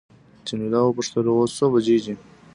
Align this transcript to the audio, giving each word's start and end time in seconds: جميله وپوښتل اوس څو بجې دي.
جميله 0.47 0.79
وپوښتل 0.83 1.25
اوس 1.29 1.51
څو 1.57 1.65
بجې 1.73 1.97
دي. 2.05 2.13